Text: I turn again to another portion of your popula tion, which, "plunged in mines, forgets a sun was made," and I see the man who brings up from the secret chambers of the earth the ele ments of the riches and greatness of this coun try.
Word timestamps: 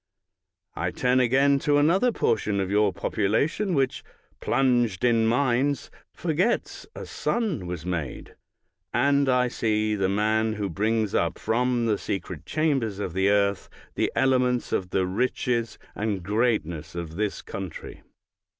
I 0.75 0.89
turn 0.89 1.19
again 1.19 1.59
to 1.59 1.77
another 1.77 2.11
portion 2.11 2.59
of 2.59 2.71
your 2.71 2.91
popula 2.91 3.47
tion, 3.47 3.75
which, 3.75 4.03
"plunged 4.39 5.03
in 5.05 5.27
mines, 5.27 5.91
forgets 6.11 6.87
a 6.95 7.05
sun 7.05 7.67
was 7.67 7.85
made," 7.85 8.33
and 8.91 9.29
I 9.29 9.47
see 9.47 9.93
the 9.93 10.09
man 10.09 10.53
who 10.53 10.69
brings 10.69 11.13
up 11.13 11.37
from 11.37 11.85
the 11.85 11.99
secret 11.99 12.47
chambers 12.47 12.97
of 12.97 13.13
the 13.13 13.29
earth 13.29 13.69
the 13.93 14.11
ele 14.15 14.39
ments 14.39 14.71
of 14.71 14.89
the 14.89 15.05
riches 15.05 15.77
and 15.93 16.23
greatness 16.23 16.95
of 16.95 17.15
this 17.15 17.43
coun 17.43 17.69
try. 17.69 18.01